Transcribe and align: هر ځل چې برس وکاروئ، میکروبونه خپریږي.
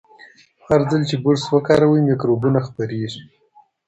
هر 0.67 0.81
ځل 0.89 1.01
چې 1.09 1.15
برس 1.25 1.43
وکاروئ، 1.55 2.01
میکروبونه 2.09 2.59
خپریږي. 2.67 3.21